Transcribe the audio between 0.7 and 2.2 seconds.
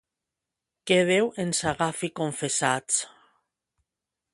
que Déu ens agafi